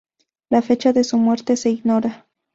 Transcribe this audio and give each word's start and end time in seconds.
La 0.49 0.63
fecha 0.63 0.93
de 0.93 1.03
su 1.03 1.15
muerte 1.19 1.55
se 1.55 1.69
ignora. 1.69 2.25